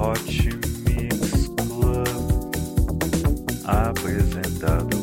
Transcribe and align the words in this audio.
Hot 0.00 0.16
Mix 0.86 1.50
Club, 1.58 2.50
apresentado 3.66 4.99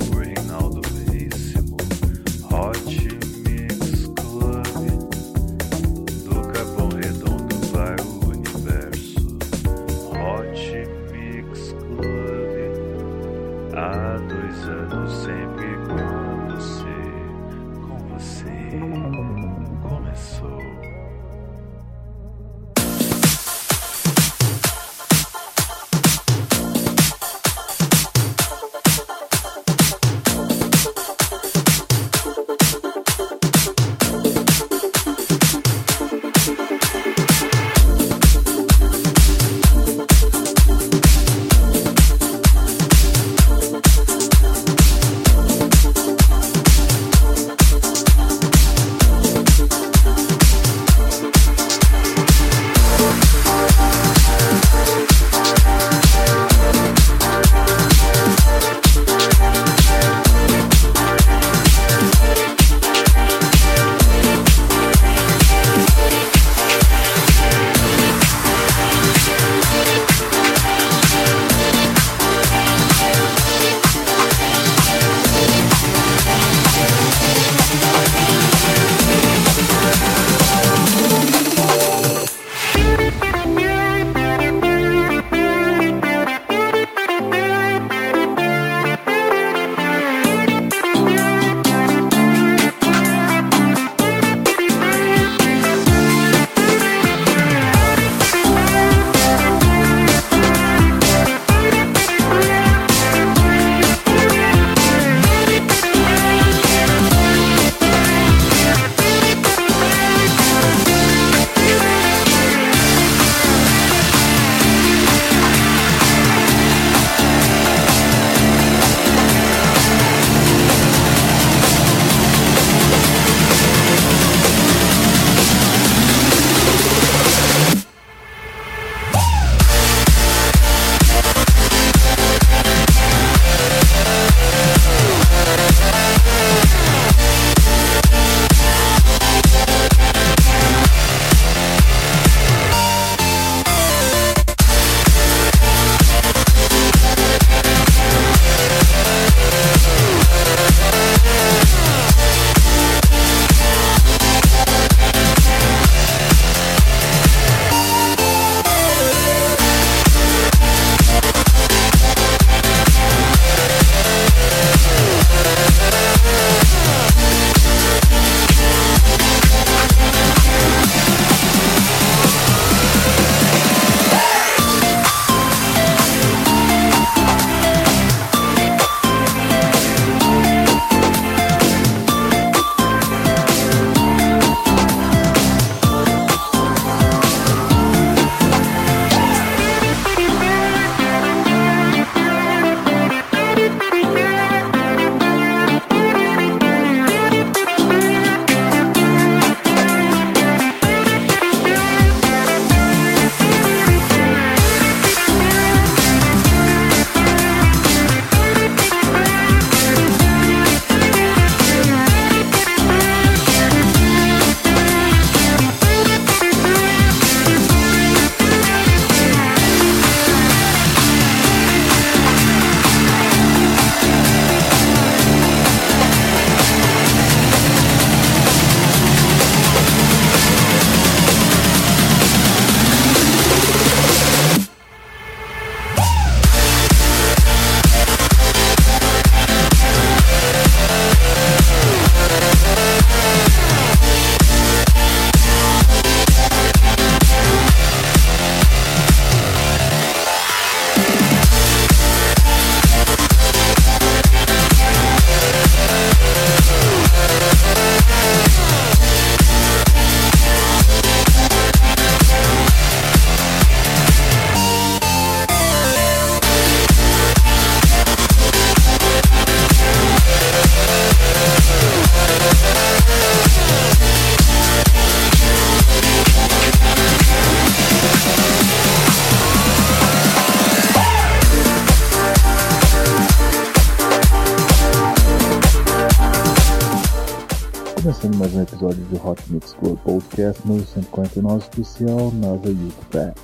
Hot 289.27 289.43
Mix 289.51 289.73
Club 289.73 289.99
Podcast 290.05 290.65
número 290.65 290.87
149 290.87 291.57
especial 291.57 292.31
Nova 292.31 292.69
Youth 292.69 292.93
Fest. 293.11 293.37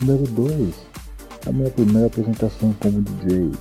número 0.00 0.26
2, 0.32 0.74
a 1.46 1.52
minha 1.52 1.70
primeira 1.70 2.08
apresentação 2.08 2.74
como 2.80 3.00
DJ. 3.02 3.52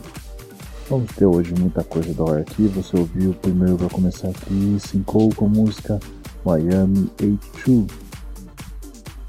Vamos 0.90 1.12
ter 1.12 1.28
hoje 1.28 1.54
muita 1.60 1.84
coisa 1.84 2.12
da 2.16 2.24
hora 2.24 2.42
aqui. 2.42 2.66
Você 2.70 2.98
ouviu 2.98 3.36
primeiro 3.36 3.78
para 3.78 3.90
começar 3.90 4.30
aqui 4.30 4.78
Cinco 4.80 5.30
com 5.36 5.46
a 5.46 5.50
música 5.50 6.00
Miami 6.44 7.12
H2. 7.20 7.92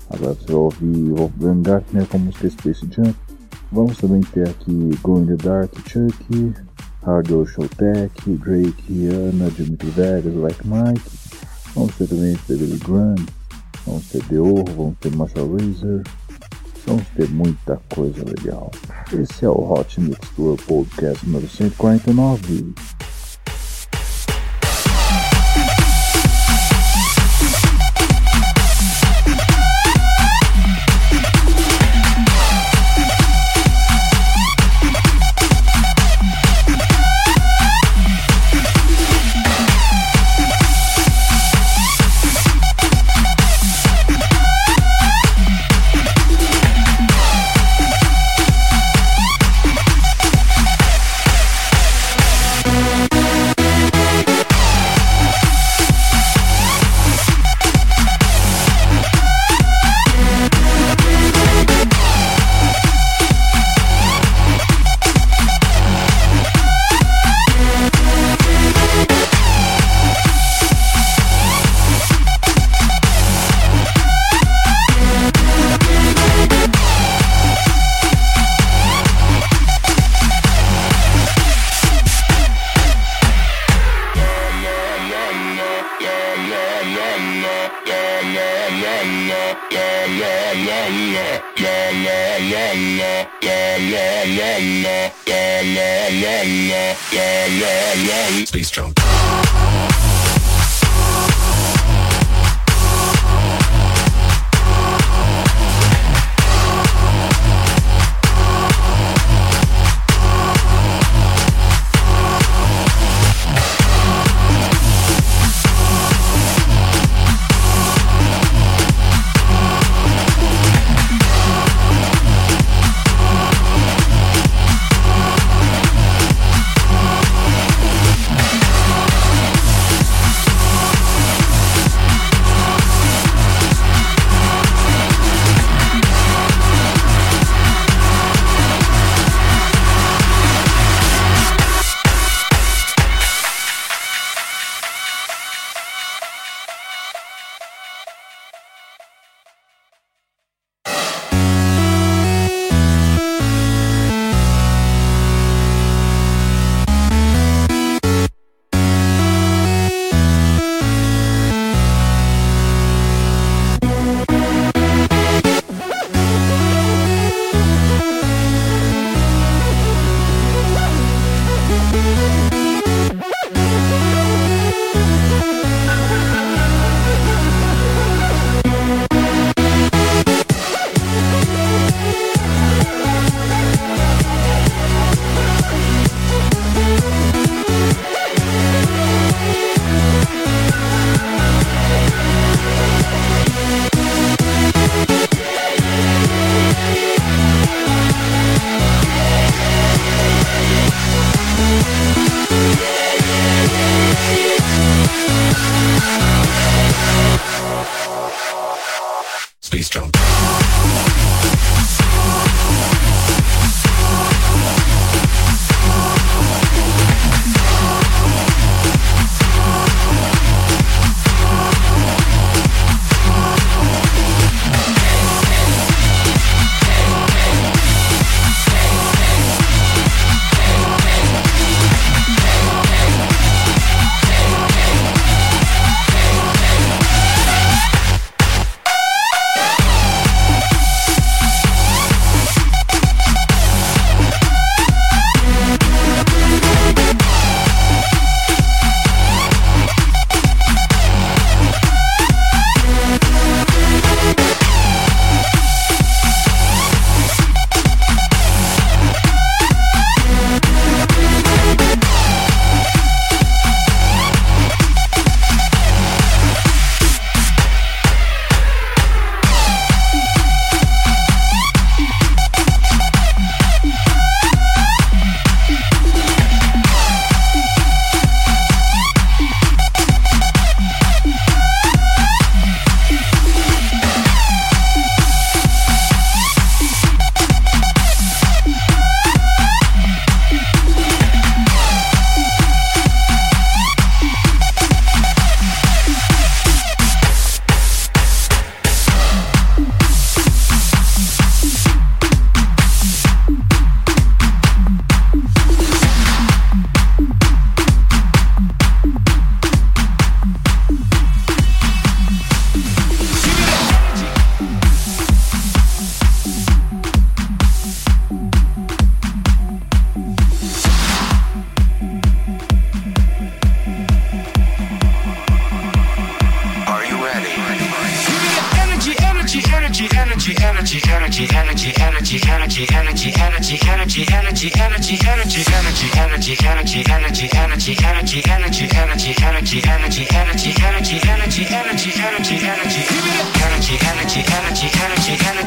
Agora 0.08 0.32
você 0.32 0.52
ouvir 0.54 1.12
Wolfgang 1.12 1.60
Gartner 1.60 2.06
com 2.06 2.16
a 2.16 2.20
música 2.20 2.48
Space 2.48 2.88
Jump. 2.90 3.14
Vamos 3.70 3.98
também 3.98 4.22
ter 4.22 4.48
aqui 4.48 4.90
Go 5.02 5.18
in 5.18 5.26
the 5.26 5.36
Dark, 5.36 5.70
Chucky, 5.86 6.54
Hardware 7.04 7.46
Showtech, 7.46 8.10
Drake, 8.38 9.08
Ana, 9.08 9.50
Dimitri 9.50 9.90
Vegas, 9.90 10.34
Like 10.34 10.66
Mike. 10.66 11.21
Vamos 11.74 11.94
ter 11.96 12.06
também 12.06 12.38
Billy 12.48 12.78
Graham, 12.78 13.14
vamos 13.86 14.06
ter 14.08 14.22
The 14.24 14.38
Orro, 14.38 14.64
vamos 14.76 14.96
ter 15.00 15.16
Marshall 15.16 15.56
Razor. 15.56 16.02
Vamos 16.86 17.06
ter 17.16 17.28
muita 17.30 17.80
coisa 17.94 18.24
legal. 18.24 18.70
Esse 19.12 19.44
é 19.44 19.48
o 19.48 19.72
Hot 19.72 20.00
Mix 20.00 20.18
Tour 20.34 20.56
Podcast 20.66 21.24
número 21.24 21.48
149. 21.48 22.74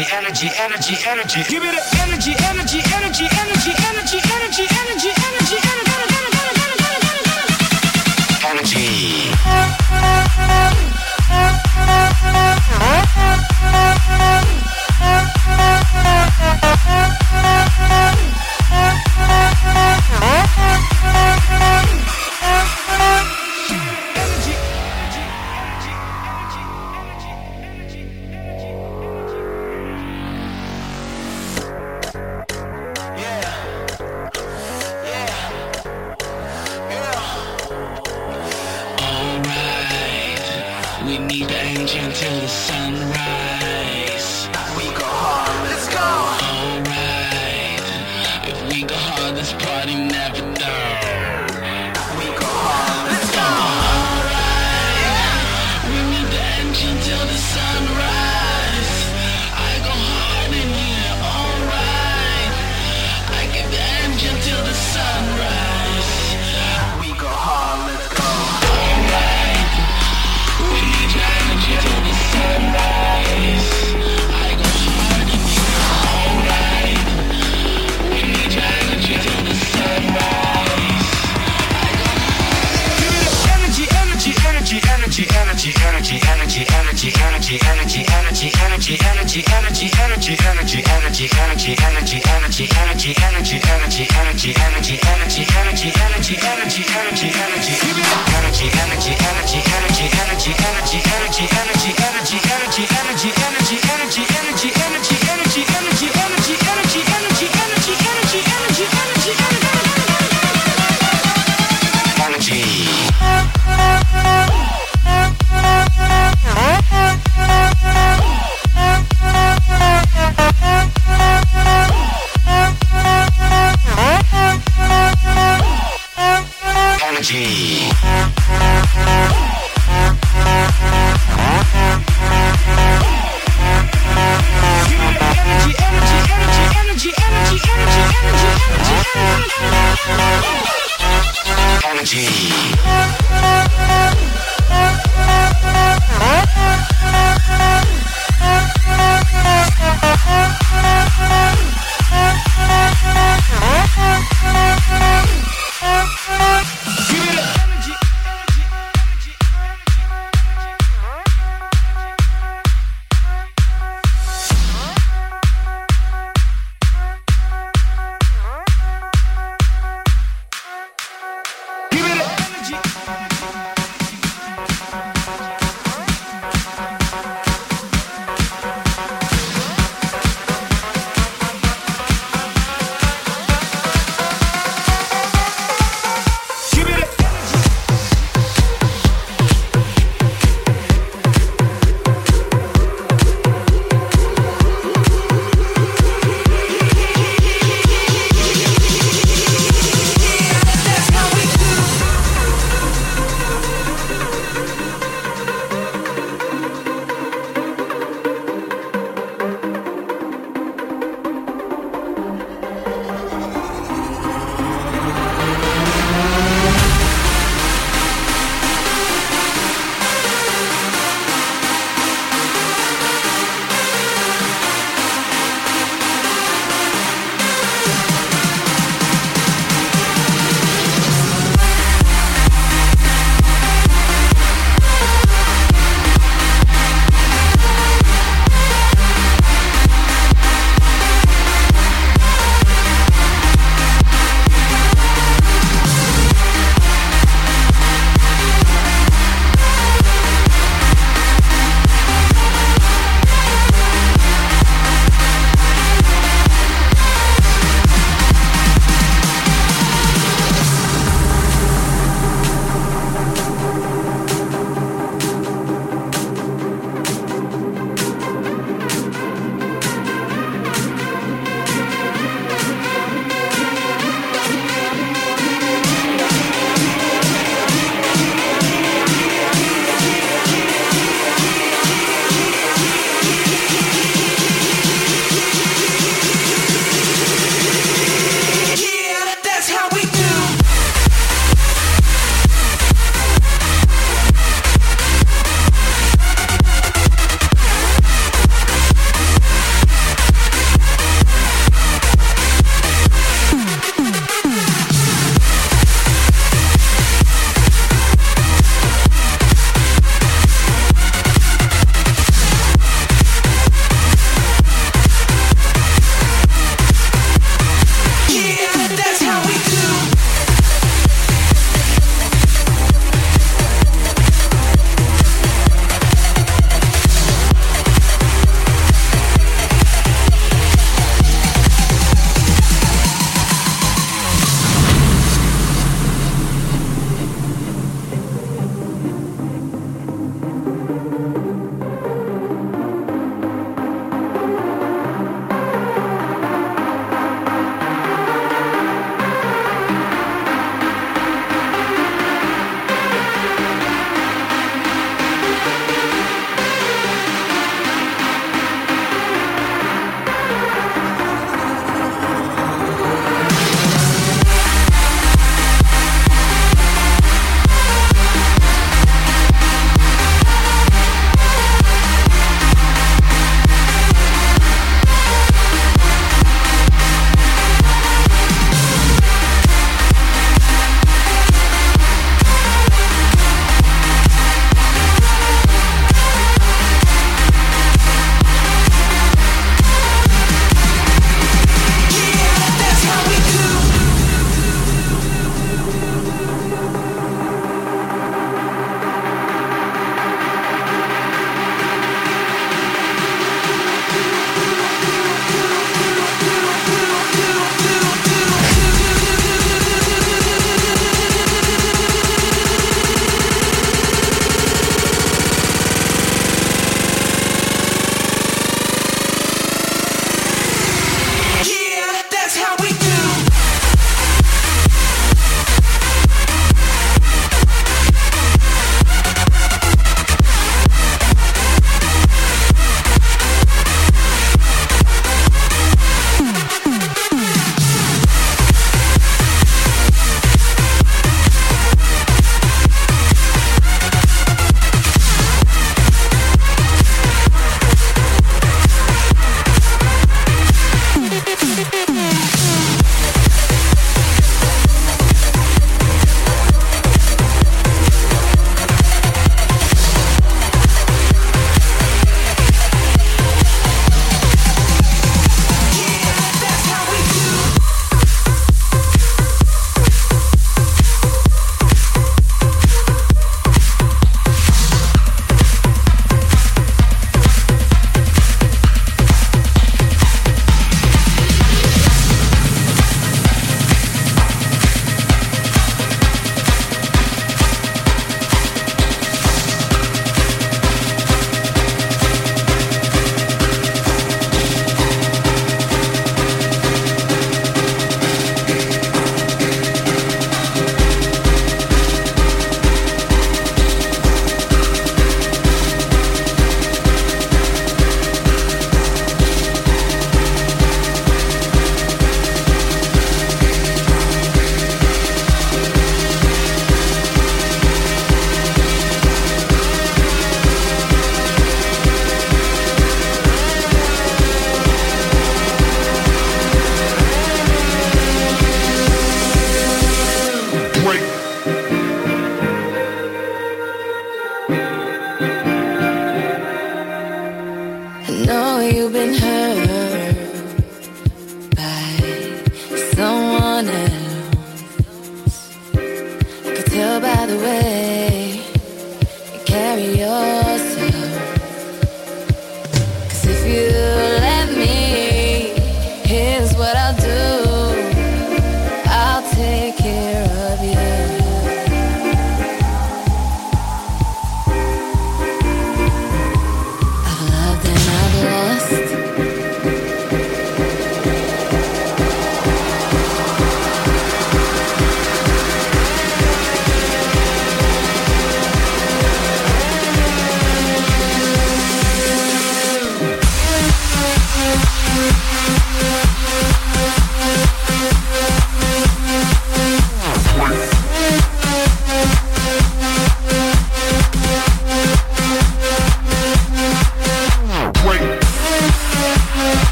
energy, 0.00 0.48
energy, 0.58 0.96
energy. 1.06 1.42
Give 1.48 1.62
me 1.62 1.71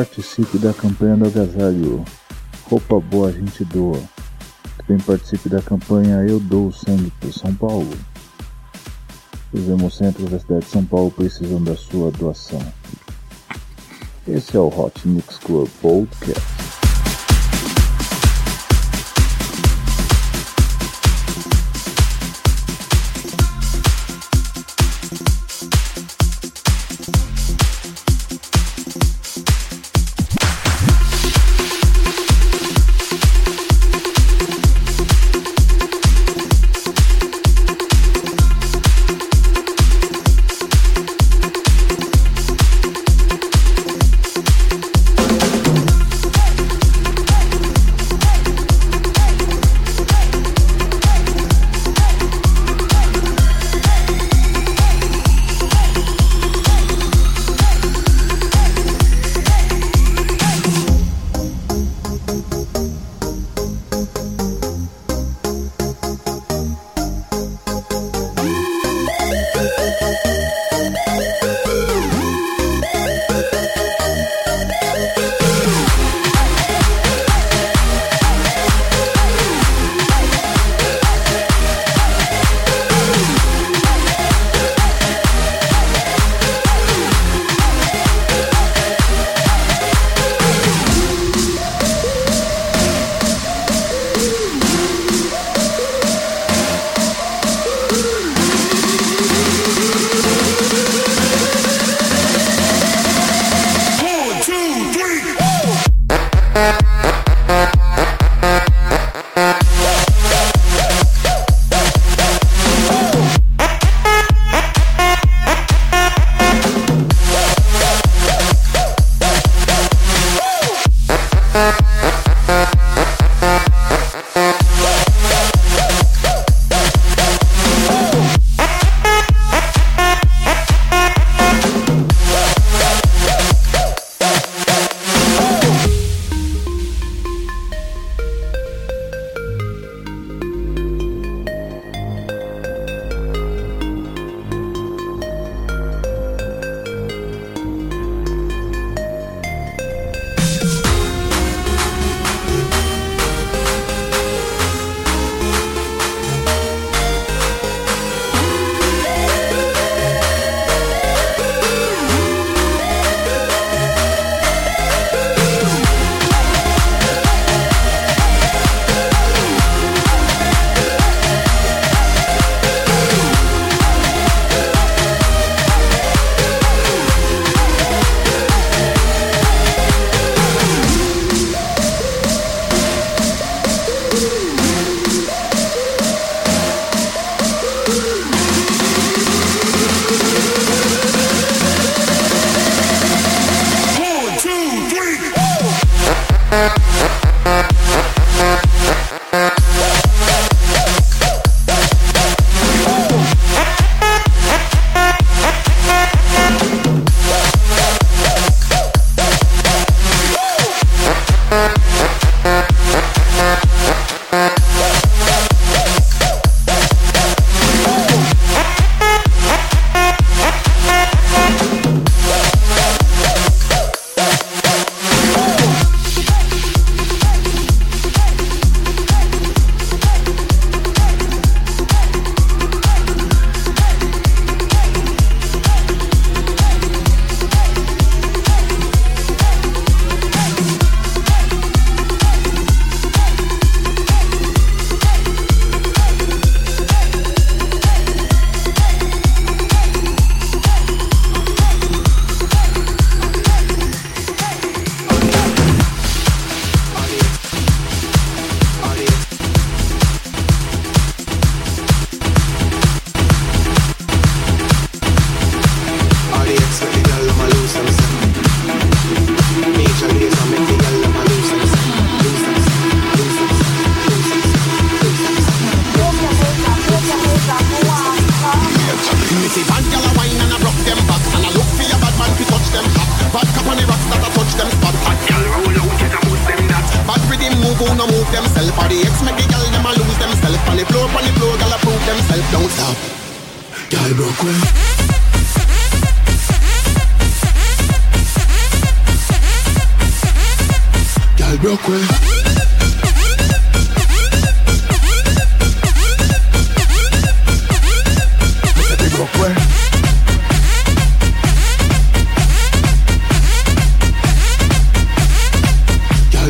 participe 0.00 0.56
da 0.56 0.72
campanha 0.72 1.14
do 1.14 1.26
agasalho. 1.26 2.02
Roupa 2.64 2.98
boa 2.98 3.28
a 3.28 3.32
gente 3.32 3.62
doa. 3.66 4.00
Também 4.78 4.98
participe 5.04 5.50
da 5.50 5.60
campanha 5.60 6.24
Eu 6.26 6.40
Dou 6.40 6.72
Sangue 6.72 7.12
por 7.20 7.30
São 7.34 7.54
Paulo. 7.54 7.90
Os 9.52 9.68
hemocentros 9.68 10.30
da 10.30 10.38
cidade 10.38 10.64
de 10.64 10.70
São 10.70 10.86
Paulo 10.86 11.10
precisam 11.10 11.62
da 11.62 11.76
sua 11.76 12.10
doação. 12.12 12.62
Esse 14.26 14.56
é 14.56 14.60
o 14.60 14.68
Hot 14.68 15.06
Mix 15.06 15.36
Club 15.36 15.68
Podcast. 15.82 16.79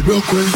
Me 0.01 0.07
broke 0.07 0.33
well, 0.33 0.49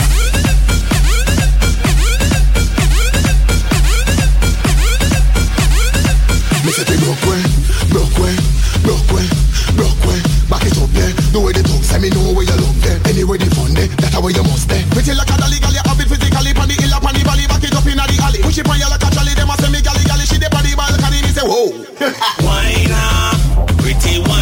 broke 7.93 8.17
well, 8.17 8.41
broke 8.81 9.05
well, 9.13 9.29
broke 9.77 10.01
well. 10.09 10.23
Back 10.49 10.65
it 10.65 10.81
up 10.81 10.89
there, 10.97 11.13
the 11.29 11.41
way 11.45 11.53
the 11.53 11.61
tongue 11.61 11.85
say 11.85 12.01
me 12.01 12.09
know 12.09 12.33
where 12.33 12.49
you 12.49 12.57
love 12.57 12.81
there. 12.81 12.97
Anyway 13.05 13.37
the 13.37 13.53
fun 13.53 13.75
there, 13.77 13.89
that's 14.01 14.17
how 14.17 14.27
you 14.27 14.43
must 14.49 14.65
there. 14.73 14.81
Pretty 14.97 15.13
like 15.13 15.29
a 15.29 15.37
dolly, 15.37 15.61
gal, 15.61 15.77
you 15.77 15.85
have 15.85 16.01
it 16.01 16.09
physically. 16.09 16.57
Pon 16.57 16.65
the 16.65 16.81
hill 16.81 16.95
up 16.97 17.05
on 17.05 17.13
the 17.13 17.21
valley, 17.21 17.45
back 17.45 17.61
it 17.61 17.77
up 17.77 17.85
inna 17.85 18.09
the 18.09 18.17
alley. 18.25 18.41
Push 18.41 18.59
it 18.59 18.65
on 18.65 18.81
you 18.81 18.89
like 18.89 19.05
a 19.05 19.09
trolley, 19.13 19.37
them 19.37 19.53
a 19.53 19.55
say 19.61 19.69
me 19.69 19.85
galley 19.85 20.09
galley. 20.09 20.25
She 20.25 20.41
dey 20.41 20.49
on 20.49 20.65
the 20.65 20.73
balcony, 20.73 21.21
me 21.21 21.31
say 21.37 21.45
whoa. 21.45 21.69
Wine 22.41 22.97
up, 22.97 23.37
pretty 23.77 24.25
wine 24.25 24.34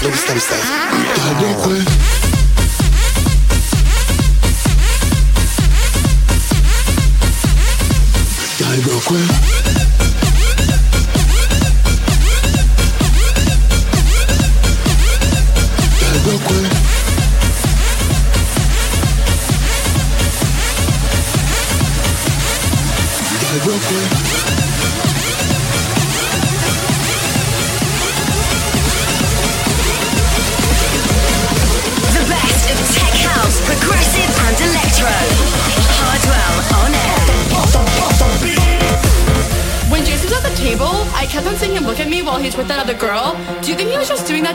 freestyle 0.00 0.38
stuff. 0.38 0.62
I 0.62 1.40
don't. 1.40 1.97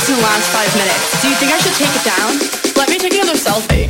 Got 0.00 0.06
10 0.06 0.08
likes 0.08 0.08
in 0.08 0.16
the 0.16 0.22
last 0.22 0.50
5 0.52 0.76
minutes. 0.76 1.22
Do 1.22 1.28
you 1.28 1.34
think 1.36 1.52
I 1.52 1.58
should 1.58 1.74
take 1.74 1.94
it 1.94 2.04
down? 2.04 2.76
Let 2.76 2.88
me 2.88 2.98
take 2.98 3.14
another 3.14 3.34
selfie. 3.34 3.89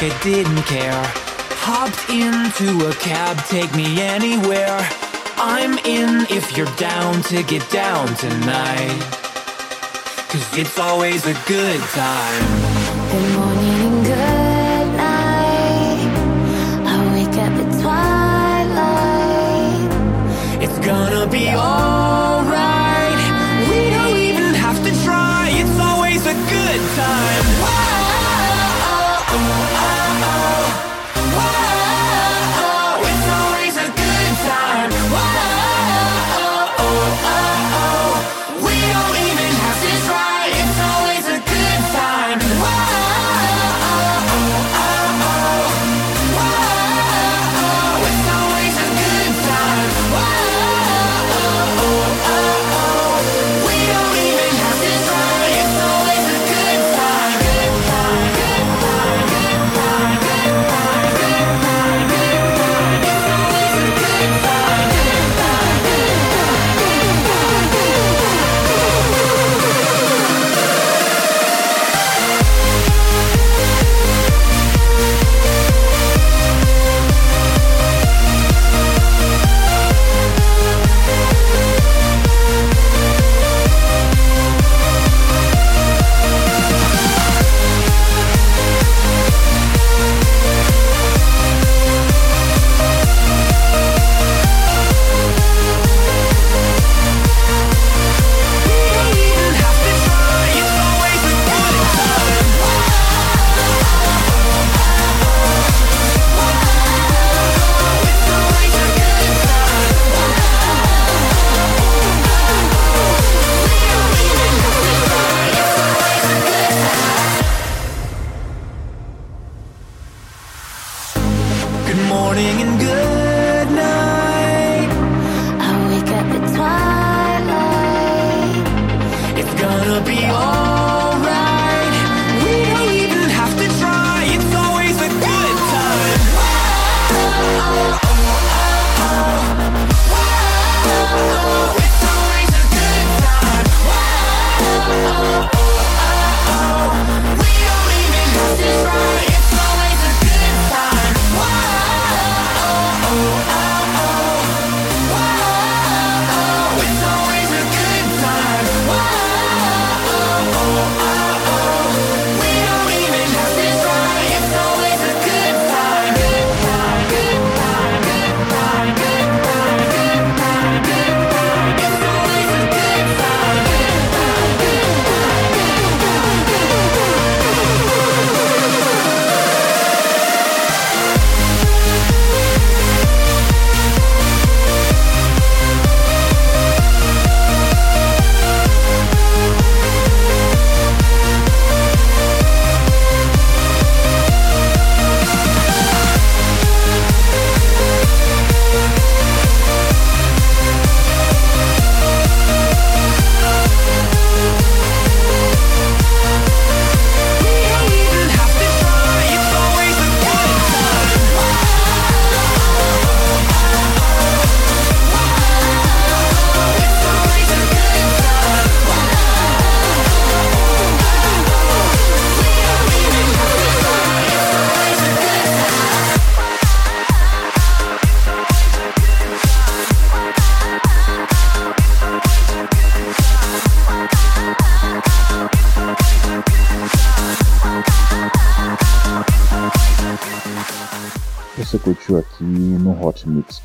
like 0.00 0.12
I 0.12 0.22
didn't 0.22 0.62
care. 0.62 1.02
Hopped 1.60 2.08
into 2.10 2.88
a 2.88 2.92
cab, 2.94 3.36
take 3.46 3.74
me 3.74 4.00
anywhere. 4.00 4.78
I'm 5.36 5.78
in 5.78 6.26
if 6.30 6.56
you're 6.56 6.72
down 6.76 7.22
to 7.24 7.42
get 7.42 7.68
down 7.70 8.06
tonight. 8.16 9.00
Cause 10.28 10.58
it's 10.58 10.78
always 10.78 11.26
a 11.26 11.34
good 11.46 11.80
time. 11.80 12.44
Good 13.10 13.32
morning 13.38 13.80
and 13.86 14.04
good 14.04 14.88
night. 14.96 16.12
I 16.86 16.94
wake 17.14 17.36
up 17.44 17.52
at 17.64 17.70
twilight. 17.82 19.12
It's 20.62 20.78
gonna 20.86 21.26
be 21.30 21.48
alright. 21.48 21.97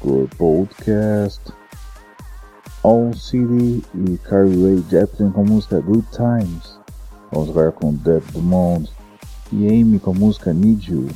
Club 0.04 0.30
Podcast 0.36 1.42
All 2.84 3.14
City 3.14 3.82
e 3.96 4.18
Carly 4.18 4.62
Rae 4.62 4.84
Jepsen 4.90 5.32
com 5.32 5.40
a 5.40 5.46
música 5.46 5.80
Good 5.80 6.06
Times. 6.12 6.78
Vamos 7.32 7.50
agora 7.52 7.72
com 7.72 7.94
Deb 7.94 8.22
Dumont 8.34 8.92
e 9.54 9.66
Amy 9.66 10.00
com 10.00 10.12
a 10.12 10.14
música 10.14 10.54
Need 10.54 10.92
You. 10.92 11.08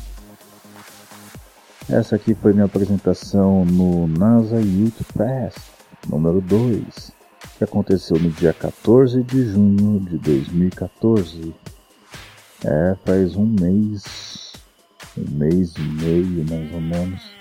Essa 1.90 2.16
aqui 2.16 2.34
foi 2.34 2.54
minha 2.54 2.64
apresentação 2.64 3.66
no 3.66 4.08
NASA 4.08 4.62
Youth 4.62 5.04
Fest 5.18 5.60
número 6.08 6.40
2, 6.40 7.12
que 7.58 7.66
aconteceu 7.66 8.18
no 8.18 8.30
dia 8.30 8.54
14 8.54 9.22
de 9.22 9.52
junho 9.52 10.00
de 10.00 10.18
2014. 10.18 11.54
É, 12.64 12.96
faz 13.06 13.36
um 13.36 13.46
mês, 13.46 14.54
um 15.18 15.30
mês 15.30 15.74
e 15.76 15.82
meio 15.82 16.46
mais 16.50 16.74
ou 16.74 16.80
menos. 16.80 17.37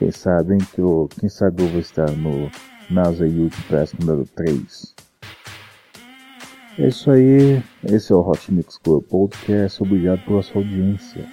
Quem 0.00 0.10
sabe, 0.10 0.54
hein, 0.54 0.60
que 0.74 0.80
eu, 0.80 1.10
quem 1.20 1.28
sabe 1.28 1.62
eu 1.62 1.68
vou 1.68 1.78
estar 1.78 2.10
no 2.12 2.50
NASA 2.88 3.28
Youth 3.28 3.52
Fest 3.52 3.92
número 4.00 4.26
3. 4.34 4.94
É 6.78 6.88
isso 6.88 7.10
aí, 7.10 7.62
esse 7.84 8.10
é 8.10 8.16
o 8.16 8.26
Hot 8.26 8.50
Mix 8.50 8.78
Club 8.78 9.04
Podcast, 9.04 9.82
obrigado 9.82 10.24
pela 10.24 10.42
sua 10.42 10.62
audiência. 10.62 11.28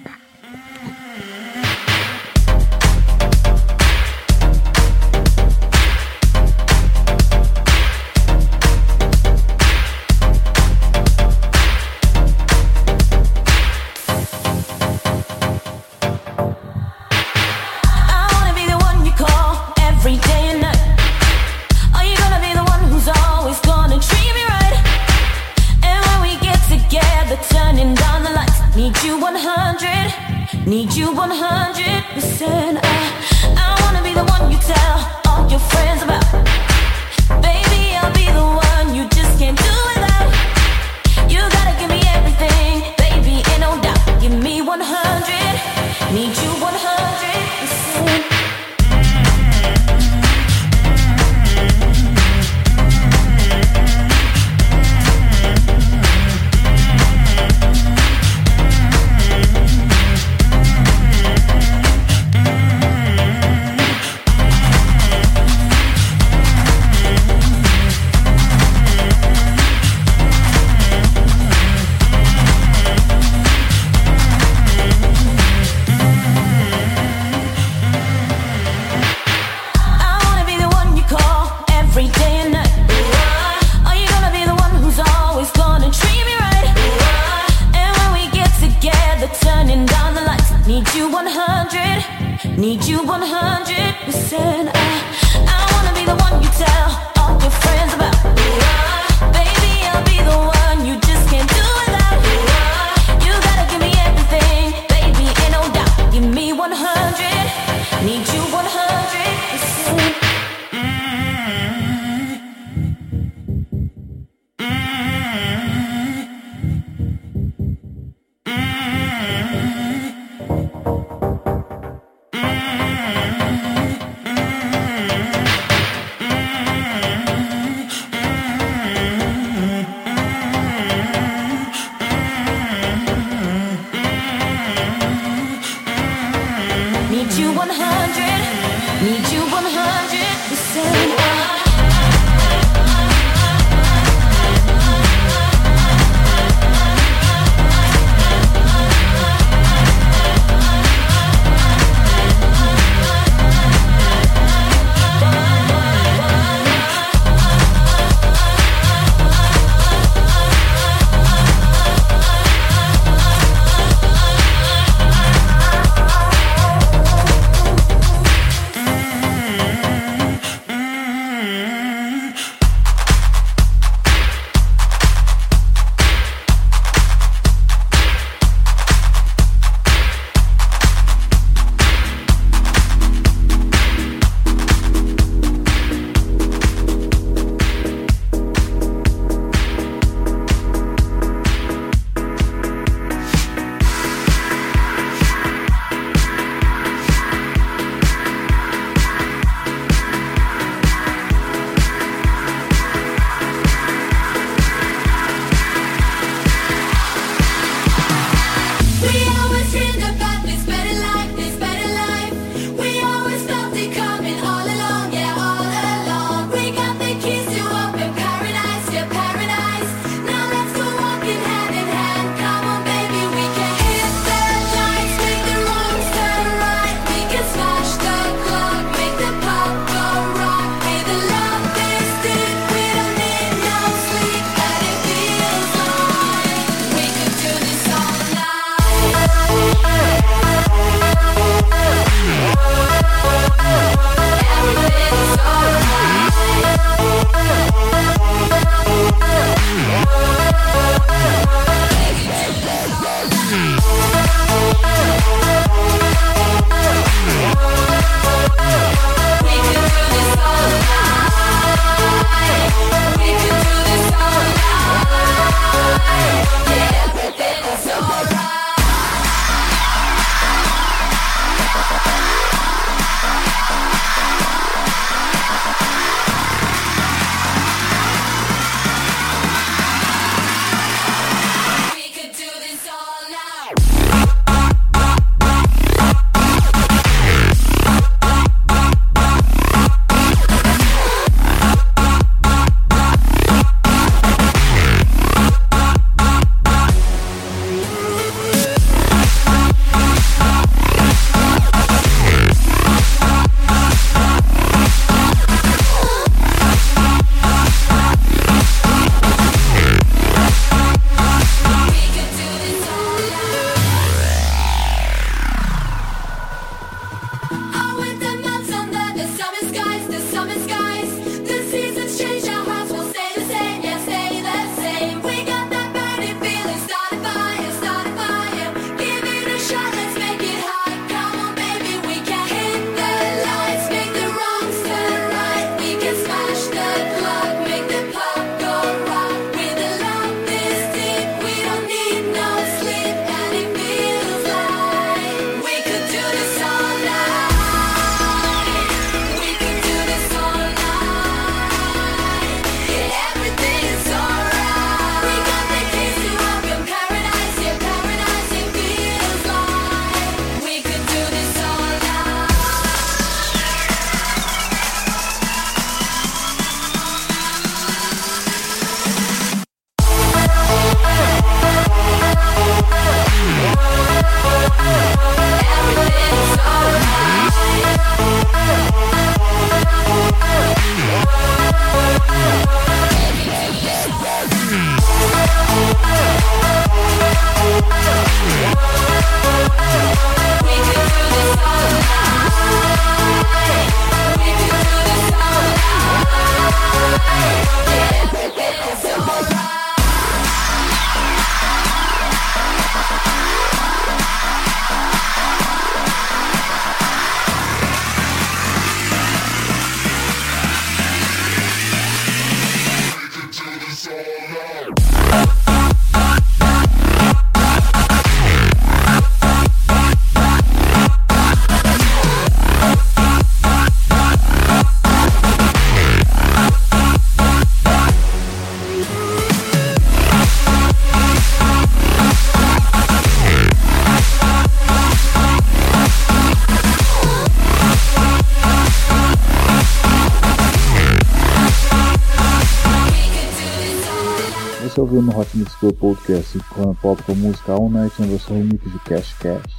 No 445.21 445.37
Hot 445.37 445.57
Mix 445.57 445.75
Club 445.75 445.95
Podcast 445.95 446.59
com 446.69 446.93
pop 446.95 447.21
com 447.23 447.35
música 447.35 447.73
All 447.73 447.89
Night 447.89 448.13
na 448.19 448.27
versão 448.27 448.55
remix 448.57 448.83
de 448.83 448.99
Cash 448.99 449.33
Cash. 449.39 449.73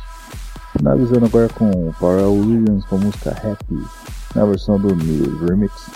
Finalizando 0.77 1.27
agora 1.27 1.49
com 1.49 1.93
Pharrell 1.95 2.33
Williams 2.33 2.85
com 2.87 2.97
a 2.97 2.99
música 2.99 3.31
Happy 3.31 3.83
na 4.35 4.45
versão 4.45 4.79
do 4.79 4.95
New 4.95 5.47
Remix. 5.47 5.91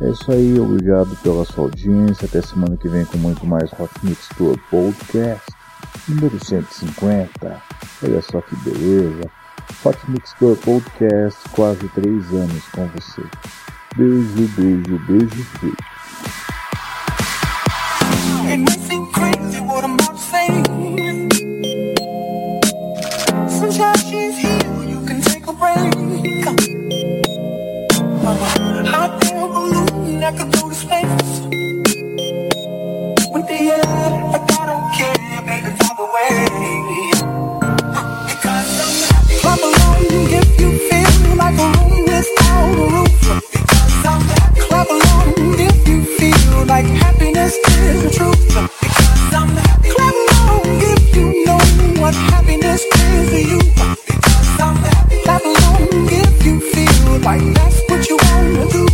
É 0.00 0.10
isso 0.10 0.32
aí, 0.32 0.58
obrigado 0.58 1.16
pela 1.22 1.44
sua 1.44 1.64
audiência. 1.64 2.26
Até 2.26 2.42
semana 2.42 2.76
que 2.76 2.88
vem 2.88 3.04
com 3.04 3.18
muito 3.18 3.46
mais 3.46 3.72
Hot 3.72 3.90
Mix 4.02 4.28
Club 4.36 4.58
Podcast 4.70 5.52
número 6.08 6.44
150. 6.44 7.62
Olha 8.02 8.22
só 8.22 8.40
que 8.40 8.56
beleza. 8.56 9.30
Hot 9.84 9.98
Mix 10.08 10.32
Club 10.34 10.58
Podcast, 10.58 11.48
quase 11.50 11.88
3 11.88 12.32
anos 12.34 12.64
com 12.68 12.86
você. 12.88 13.22
Beijo, 13.96 14.48
beijo, 14.56 14.98
beijo, 15.06 15.46
beijo. 15.60 15.76
It 18.52 18.58
may 18.58 18.76
crazy 19.12 19.60
what 19.60 19.82
I'm 19.82 19.94
about 19.94 20.12
to 20.12 20.18
say. 20.18 20.48
Sometimes 23.48 24.02
she's 24.04 24.36
here, 24.36 24.84
you 24.84 25.00
can 25.06 25.22
take 25.22 25.46
a 25.46 25.54
break. 25.54 25.78
I'm 25.78 26.58
a 28.28 28.92
that 30.20 30.32
could 30.36 30.52
go 30.52 30.68
to 30.68 30.74
space. 30.74 31.40
With 33.32 33.46
the 33.48 33.58
air, 33.72 33.86
I 33.86 34.66
don't 34.66 34.86
care. 34.98 35.22
Because 38.28 38.70
I'm 38.84 38.96
happy. 39.08 39.34
Clap 39.40 39.60
along 39.60 40.04
if 40.30 40.60
you 40.60 40.70
feel 40.88 41.36
like 41.36 41.58
a 41.58 41.68
room 41.72 42.04
without 42.04 42.68
roof. 42.92 43.16
Because 43.50 44.04
I'm 44.04 44.20
happy. 44.20 44.51
Feel 46.30 46.64
like 46.66 46.86
happiness 46.86 47.54
is 47.66 48.02
the 48.04 48.10
truth. 48.10 48.46
Because 48.80 49.34
I'm 49.34 49.48
happy. 49.48 49.88
You 51.18 51.26
know 51.46 51.58
what 52.00 52.14
happiness 52.14 52.82
is 52.84 53.30
to 53.30 53.40
you. 53.50 53.58
Because 54.06 54.60
I'm 54.60 54.76
happy. 54.76 55.18
You 56.46 56.60
feel 56.60 57.18
like 57.28 57.42
that's 57.54 57.78
what 57.88 58.08
you 58.08 58.16
wanna 58.22 58.64
do. 58.70 58.84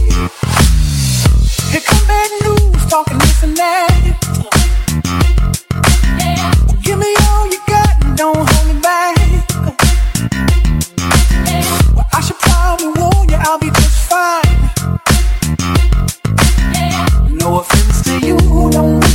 Here 1.70 1.84
come 1.88 2.04
bad 2.06 2.30
news, 2.44 2.86
talking 2.88 3.18
this 3.18 3.42
and 3.42 3.56
that. 3.56 4.02
Give 6.82 6.98
me 6.98 7.14
all 7.28 7.46
you 7.52 7.60
got, 7.66 8.04
and 8.04 8.16
don't 8.16 8.48
hold 8.50 8.82
back. 8.82 9.16
Well, 11.94 12.08
I 12.12 12.20
should 12.24 12.38
probably 12.38 12.88
warn 12.98 13.28
you, 13.28 13.36
I'll 13.46 13.58
be 13.58 13.70
just 13.70 13.98
fine. 14.08 14.46
No 17.48 17.60
offense 17.60 18.02
to 18.02 18.26
you, 18.26 18.36
don't 18.70 19.07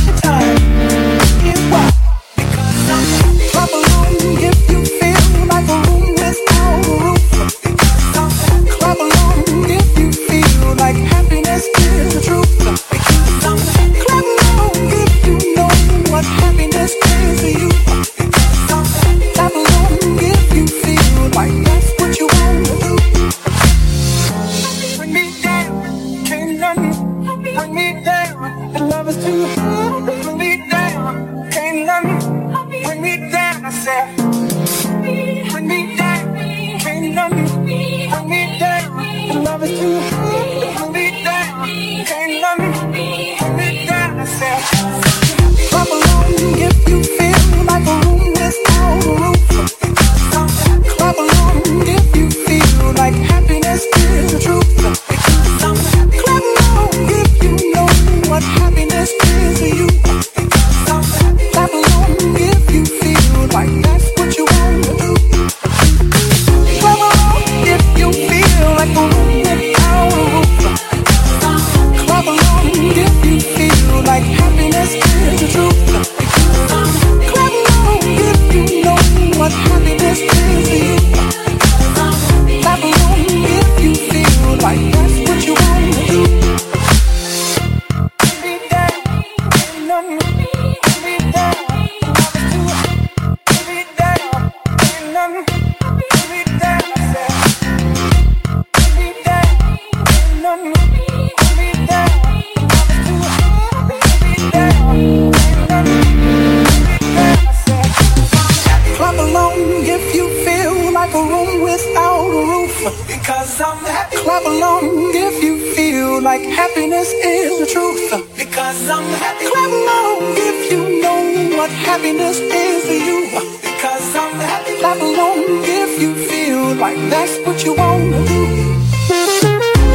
Because 112.84 113.62
I'm 113.62 113.78
happy. 113.86 114.18
Clap 114.18 114.44
along 114.44 115.12
if 115.14 115.42
you 115.42 115.72
feel 115.72 116.20
like 116.20 116.42
happiness 116.42 117.10
is 117.24 117.60
the 117.60 117.66
truth. 117.66 118.36
Because 118.36 118.90
I'm 118.90 119.02
happy. 119.22 119.46
Clap 119.46 119.70
along 119.70 120.36
if 120.36 120.70
you 120.70 121.00
know 121.00 121.56
what 121.56 121.70
happiness 121.70 122.38
is 122.40 122.84
to 122.84 122.92
you. 122.92 123.30
Because 123.62 124.14
I'm 124.14 124.36
happy. 124.36 124.76
Clap 124.80 125.00
along 125.00 125.64
if 125.64 125.98
you 125.98 126.14
feel 126.28 126.74
like 126.74 126.98
that's 127.08 127.38
what 127.46 127.64
you 127.64 127.72
wanna 127.74 128.20
do. 128.28 128.42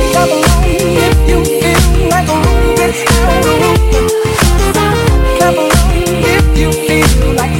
Clap 0.10 0.30
along 0.30 0.66
if 0.66 1.30
you 1.30 1.46
feel 1.46 2.10
like 2.10 2.28
a 2.28 2.38
room 2.42 2.74
without 2.74 3.46
a 3.46 3.54
roof. 3.62 3.82
Clap 5.38 5.54
along 5.54 5.94
if 6.26 6.58
you 6.58 6.72
feel 6.74 7.34
like 7.36 7.59